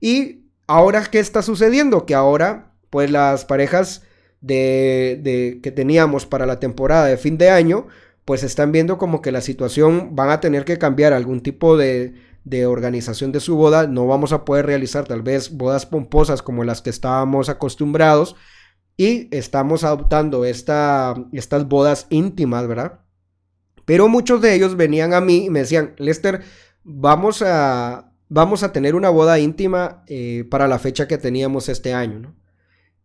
Y 0.00 0.50
ahora, 0.66 1.04
¿qué 1.04 1.20
está 1.20 1.42
sucediendo? 1.42 2.04
Que 2.04 2.14
ahora, 2.14 2.72
pues 2.90 3.10
las 3.10 3.44
parejas 3.44 4.02
de, 4.40 5.60
que 5.62 5.70
teníamos 5.70 6.26
para 6.26 6.46
la 6.46 6.58
temporada 6.60 7.06
de 7.06 7.16
fin 7.16 7.38
de 7.38 7.50
año, 7.50 7.86
pues 8.24 8.42
están 8.42 8.72
viendo 8.72 8.98
como 8.98 9.22
que 9.22 9.32
la 9.32 9.40
situación 9.40 10.14
van 10.16 10.30
a 10.30 10.40
tener 10.40 10.64
que 10.64 10.78
cambiar 10.78 11.12
algún 11.12 11.40
tipo 11.42 11.76
de, 11.76 12.14
de 12.44 12.66
organización 12.66 13.32
de 13.32 13.40
su 13.40 13.56
boda. 13.56 13.86
No 13.86 14.06
vamos 14.06 14.32
a 14.32 14.44
poder 14.44 14.66
realizar 14.66 15.06
tal 15.06 15.22
vez 15.22 15.56
bodas 15.56 15.86
pomposas 15.86 16.42
como 16.42 16.64
las 16.64 16.82
que 16.82 16.90
estábamos 16.90 17.48
acostumbrados. 17.48 18.36
Y 18.96 19.34
estamos 19.34 19.84
adoptando 19.84 20.44
esta, 20.44 21.14
estas 21.32 21.68
bodas 21.68 22.06
íntimas, 22.10 22.66
¿verdad? 22.68 23.00
Pero 23.86 24.08
muchos 24.08 24.40
de 24.40 24.54
ellos 24.54 24.76
venían 24.76 25.14
a 25.14 25.20
mí 25.20 25.46
y 25.46 25.50
me 25.50 25.60
decían, 25.60 25.94
Lester, 25.96 26.42
vamos 26.84 27.42
a, 27.42 28.12
vamos 28.28 28.62
a 28.62 28.72
tener 28.72 28.94
una 28.94 29.10
boda 29.10 29.38
íntima 29.38 30.04
eh, 30.06 30.46
para 30.50 30.68
la 30.68 30.78
fecha 30.78 31.08
que 31.08 31.18
teníamos 31.18 31.68
este 31.68 31.92
año, 31.92 32.36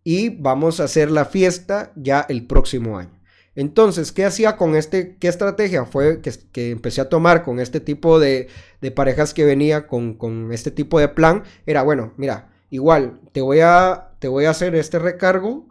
y 0.03 0.29
vamos 0.29 0.79
a 0.79 0.83
hacer 0.83 1.09
la 1.09 1.25
fiesta 1.25 1.91
ya 1.95 2.25
el 2.29 2.45
próximo 2.45 2.97
año. 2.97 3.14
Entonces, 3.55 4.11
¿qué 4.11 4.25
hacía 4.25 4.57
con 4.57 4.75
este? 4.75 5.15
¿Qué 5.17 5.29
estrategia 5.29 5.85
fue 5.85 6.21
que, 6.21 6.71
empecé 6.71 7.01
a 7.01 7.09
tomar 7.09 7.43
con 7.43 7.59
este 7.59 7.79
tipo 7.79 8.19
de, 8.19 8.49
parejas 8.93 9.33
que 9.33 9.45
venía 9.45 9.87
con, 9.87 10.49
este 10.51 10.71
tipo 10.71 10.99
de 10.99 11.07
plan? 11.07 11.43
Era, 11.65 11.81
bueno, 11.83 12.13
mira, 12.17 12.49
igual, 12.69 13.21
te 13.31 13.41
voy 13.41 13.61
a, 13.61 14.11
te 14.19 14.27
voy 14.27 14.45
a 14.45 14.49
hacer 14.49 14.75
este 14.75 14.99
recargo, 14.99 15.67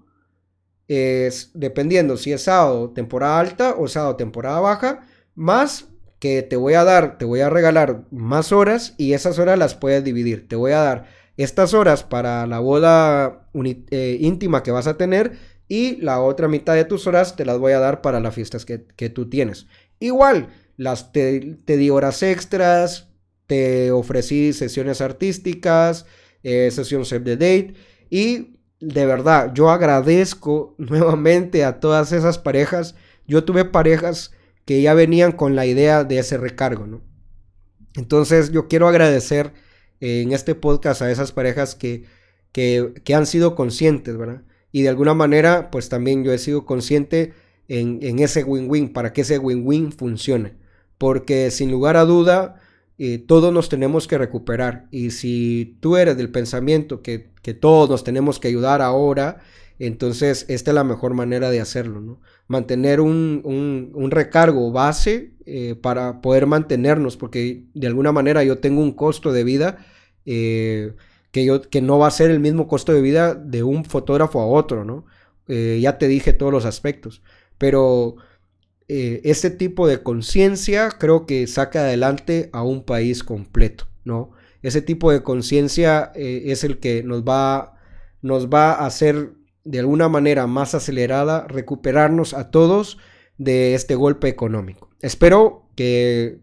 es, 0.89 1.51
dependiendo 1.55 2.17
si 2.17 2.33
es 2.33 2.43
sábado 2.43 2.91
temporada 2.91 3.41
alta 3.41 3.75
o 3.79 3.87
sábado 3.87 4.17
temporada 4.17 4.61
baja, 4.61 5.07
más 5.35 5.89
que 6.19 6.43
te 6.43 6.57
voy 6.57 6.75
a 6.75 6.85
dar, 6.85 7.19
te 7.19 7.27
voy 7.27 7.41
a 7.41 7.51
regalar 7.51 8.05
más 8.11 8.51
horas 8.51 8.95
y 8.97 9.13
esas 9.13 9.39
horas 9.39 9.59
las 9.59 9.75
puedes 9.75 10.03
dividir. 10.03 10.49
Te 10.49 10.57
voy 10.57 10.73
a 10.73 10.81
dar 10.81 11.07
estas 11.37 11.75
horas 11.75 12.03
para 12.03 12.47
la 12.47 12.61
boda 12.61 13.49
eh, 13.91 14.17
íntima 14.21 14.63
que 14.63 14.71
vas 14.71 14.87
a 14.87 14.97
tener 14.97 15.33
y 15.69 15.97
la 15.97 16.21
otra 16.21 16.49
mitad 16.49 16.75
de 16.75 16.85
tus 16.85 17.07
horas 17.07 17.37
te 17.37 17.45
las 17.45 17.59
voy 17.59 17.73
a 17.73 17.79
dar 17.79 18.03
para 18.03 18.21
las 18.21 18.35
fiestas 18.35 18.65
que, 18.65 18.79
tú 19.11 19.29
tienes. 19.29 19.67
Igual, 20.01 20.49
las 20.77 21.13
te, 21.13 21.59
di 21.67 21.91
horas 21.91 22.23
extras, 22.23 23.09
te 23.47 23.91
ofrecí 23.91 24.53
sesiones 24.53 25.01
artísticas, 25.01 26.07
eh, 26.43 26.71
sesión 26.71 27.05
save 27.05 27.25
the 27.25 27.37
date 27.37 27.75
y 28.11 28.59
de 28.81 29.07
verdad 29.07 29.53
yo 29.55 29.71
agradezco 29.71 30.75
nuevamente 30.79 31.65
a 31.65 31.81
todas 31.81 32.13
esas 32.13 32.39
parejas. 32.39 32.95
Yo 33.27 33.45
tuve 33.45 33.65
parejas 33.65 34.33
que 34.65 34.83
ya 34.83 34.95
venían 34.95 35.33
con 35.33 35.57
la 35.57 35.67
idea 35.67 36.05
de 36.05 36.19
ese 36.19 36.37
recargo, 36.37 36.87
¿no? 36.87 37.03
Entonces 37.97 38.51
yo 38.51 38.69
quiero 38.69 38.89
agradecer 38.89 39.53
en 40.01 40.33
este 40.33 40.55
podcast 40.55 41.01
a 41.03 41.11
esas 41.11 41.33
parejas 41.33 41.75
que, 41.75 42.05
que, 42.53 43.15
han 43.15 43.27
sido 43.27 43.55
conscientes, 43.55 44.17
¿verdad? 44.17 44.43
Y 44.75 44.83
de 44.83 44.89
alguna 44.89 45.15
manera, 45.15 45.71
pues 45.71 45.89
también 45.89 46.25
yo 46.25 46.33
he 46.33 46.39
sido 46.39 46.67
consciente 46.67 47.33
en, 47.69 48.19
ese 48.19 48.43
win-win, 48.43 48.93
para 48.93 49.13
que 49.13 49.21
ese 49.21 49.39
win-win 49.39 49.93
funcione. 49.93 50.55
Porque 50.99 51.53
sin 51.53 51.71
lugar 51.71 51.97
a 51.97 52.05
duda, 52.05 52.61
eh, 52.99 53.19
todos 53.19 53.55
nos 53.55 53.69
tenemos 53.69 54.09
que 54.09 54.19
recuperar. 54.19 54.89
Y 54.91 55.13
si 55.13 55.79
tú 55.79 55.97
eres 55.97 56.17
del 56.17 56.33
pensamiento 56.33 57.03
que, 57.03 57.31
que 57.41 57.55
todos 57.55 57.89
nos 57.89 58.03
tenemos 58.03 58.41
que 58.41 58.49
ayudar 58.49 58.83
ahora, 58.83 59.43
entonces, 59.79 60.45
esta 60.49 60.73
es 60.73 60.75
la 60.75 60.83
mejor 60.83 61.15
manera 61.15 61.51
de 61.51 61.61
hacerlo, 61.61 62.01
¿no? 62.01 62.21
Mantener 62.49 63.01
un, 63.01 63.43
un, 63.95 64.11
recargo 64.11 64.73
base 64.73 65.35
eh, 65.47 65.77
para 65.81 66.21
poder 66.21 66.49
mantenernos, 66.49 67.17
porque 67.17 67.63
de 67.75 67.87
alguna 67.87 68.11
manera 68.11 68.43
yo 68.43 68.59
tengo 68.59 68.83
un 68.83 68.91
costo 68.91 69.33
de 69.33 69.45
vida 69.45 69.87
eh, 70.27 70.95
que, 71.35 71.45
yo, 71.45 71.61
que 71.61 71.83
no 71.83 71.99
va 71.99 72.07
a 72.07 72.13
ser 72.13 72.31
el 72.31 72.39
mismo 72.39 72.69
costo 72.69 72.93
de 72.93 73.01
vida 73.03 73.35
de 73.35 73.65
un 73.65 73.85
fotógrafo 73.85 74.41
a 74.41 74.47
otro, 74.47 74.85
¿no? 74.85 75.05
Eh, 75.49 75.81
ya 75.83 75.99
te 75.99 76.07
dije 76.07 76.33
todos 76.33 76.53
los 76.53 76.65
aspectos, 76.65 77.23
pero 77.59 78.15
este 78.87 79.49
tipo 79.51 79.89
de 79.89 80.03
conciencia 80.03 80.91
creo 80.91 81.25
que 81.25 81.47
saca 81.47 81.81
adelante 81.81 82.51
a 82.53 82.63
un 82.63 82.85
país 82.85 83.25
completo, 83.25 83.89
¿no? 84.05 84.31
Ese 84.63 84.83
tipo 84.83 85.11
de 85.11 85.23
conciencia 85.23 86.13
es 86.15 86.65
el 86.65 86.79
que 86.79 87.03
nos 87.03 87.25
va, 87.25 87.79
nos 88.21 88.49
va 88.49 88.73
a 88.73 88.87
hacer 88.87 89.33
de 89.65 89.79
alguna 89.81 90.09
manera 90.09 90.47
más 90.47 90.75
acelerada 90.75 91.47
recuperarnos 91.49 92.35
a 92.35 92.51
todos 92.51 92.99
de 93.39 93.75
este 93.75 93.95
golpe 93.95 94.29
económico. 94.29 94.91
Espero 95.01 95.67
que 95.75 96.39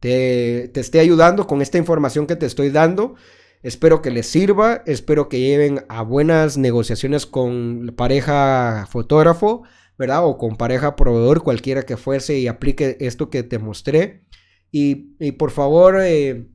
te, 0.00 0.78
esté 0.78 1.00
ayudando 1.00 1.46
con 1.46 1.62
esta 1.62 1.78
información 1.78 2.26
que 2.26 2.36
te 2.36 2.46
estoy 2.46 2.70
dando. 2.70 3.16
Espero 3.62 4.00
que 4.00 4.10
les 4.10 4.26
sirva, 4.26 4.82
espero 4.86 5.28
que 5.28 5.38
lleven 5.38 5.84
a 5.88 6.02
buenas 6.02 6.56
negociaciones 6.56 7.26
con 7.26 7.92
pareja 7.94 8.86
fotógrafo, 8.90 9.64
¿verdad? 9.98 10.24
O 10.24 10.38
con 10.38 10.56
pareja 10.56 10.96
proveedor, 10.96 11.42
cualquiera 11.42 11.82
que 11.82 11.98
fuese 11.98 12.38
y 12.38 12.46
aplique 12.46 12.96
esto 13.00 13.28
que 13.28 13.42
te 13.42 13.58
mostré. 13.58 14.24
Y, 14.72 14.94
por 15.32 15.50
favor, 15.50 15.98
eh, 16.00 16.48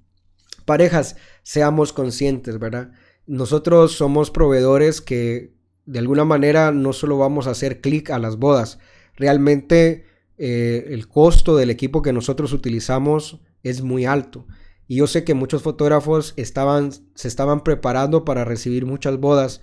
parejas, 0.65 1.15
seamos 1.43 1.93
conscientes, 1.93 2.57
¿verdad? 2.57 2.91
Nosotros 3.27 3.91
somos 3.91 4.31
proveedores 4.31 4.99
que 4.99 5.53
de 5.85 5.99
alguna 5.99 6.25
manera 6.25 6.71
no 6.71 6.91
solo 6.91 7.19
vamos 7.19 7.45
a 7.45 7.51
hacer 7.51 7.81
clic 7.81 8.09
a 8.09 8.17
las 8.17 8.37
bodas, 8.37 8.79
realmente 9.15 10.05
eh, 10.39 10.87
el 10.89 11.07
costo 11.07 11.55
del 11.55 11.69
equipo 11.69 12.01
que 12.01 12.13
nosotros 12.13 12.51
utilizamos 12.51 13.41
es 13.61 13.83
muy 13.83 14.05
alto. 14.05 14.47
Y 14.87 14.97
yo 14.97 15.07
sé 15.07 15.23
que 15.23 15.33
muchos 15.33 15.61
fotógrafos 15.61 16.33
estaban, 16.37 16.91
se 16.91 17.27
estaban 17.27 17.63
preparando 17.63 18.25
para 18.25 18.45
recibir 18.45 18.85
muchas 18.85 19.19
bodas, 19.19 19.61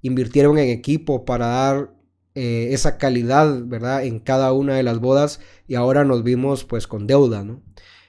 invirtieron 0.00 0.58
en 0.58 0.70
equipo 0.70 1.24
para 1.24 1.46
dar 1.46 1.94
eh, 2.34 2.68
esa 2.72 2.96
calidad, 2.96 3.62
¿verdad? 3.64 4.04
En 4.04 4.18
cada 4.18 4.52
una 4.52 4.76
de 4.76 4.82
las 4.82 5.00
bodas 5.00 5.40
y 5.68 5.74
ahora 5.74 6.04
nos 6.04 6.24
vimos 6.24 6.64
pues 6.64 6.86
con 6.86 7.06
deuda, 7.06 7.44
¿no? 7.44 7.62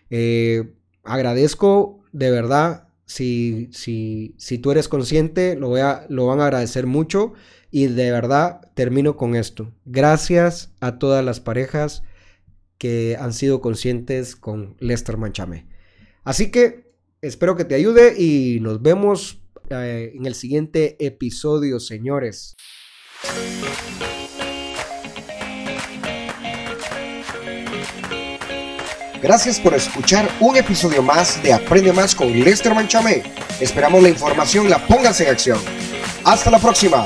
Eh, 0.10 0.74
agradezco 1.04 2.04
de 2.14 2.32
verdad 2.32 2.88
si, 3.06 3.70
si, 3.74 4.36
si 4.38 4.58
tú 4.58 4.72
eres 4.72 4.88
consciente, 4.88 5.56
lo, 5.56 5.70
voy 5.70 5.82
a, 5.82 6.06
lo 6.10 6.28
van 6.28 6.40
a 6.40 6.46
agradecer 6.46 6.88
mucho. 6.88 7.34
Y 7.72 7.88
de 7.88 8.12
verdad 8.12 8.62
termino 8.76 9.18
con 9.18 9.36
esto. 9.36 9.72
Gracias 9.86 10.72
a 10.80 11.00
todas 11.00 11.26
las 11.26 11.40
parejas 11.40 12.04
que 12.78 13.18
han 13.20 13.34
sido 13.34 13.62
conscientes 13.62 14.36
con 14.36 14.76
Lester 14.80 15.18
Manchame. 15.18 15.66
Así 16.24 16.52
que 16.52 16.94
espero 17.22 17.56
que 17.56 17.66
te 17.66 17.76
ayude 17.76 18.16
y 18.18 18.60
nos 18.62 18.82
vemos 18.82 19.42
eh, 19.70 20.12
en 20.16 20.26
el 20.26 20.36
siguiente 20.36 20.98
episodio, 21.06 21.80
señores. 21.80 22.56
Gracias 29.22 29.58
por 29.58 29.74
escuchar 29.74 30.30
un 30.42 30.58
episodio 30.58 31.02
más 31.02 31.42
de 31.42 31.54
Aprende 31.54 31.94
Más 31.94 32.14
con 32.14 32.30
Lester 32.30 32.76
Manchame. 32.76 33.24
Esperamos 33.62 34.04
la 34.04 34.10
información 34.10 34.70
la 34.70 34.86
pongas 34.86 35.22
en 35.22 35.30
acción. 35.30 35.60
Hasta 36.26 36.52
la 36.52 36.60
próxima. 36.60 37.06